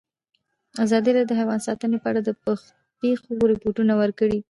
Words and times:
ازادي 0.83 1.09
راډیو 1.13 1.29
د 1.29 1.33
حیوان 1.39 1.59
ساتنه 1.67 1.97
په 2.03 2.07
اړه 2.11 2.21
د 2.23 2.29
پېښو 3.01 3.31
رپوټونه 3.51 3.93
ورکړي. 4.01 4.39